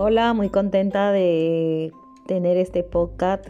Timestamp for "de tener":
1.10-2.56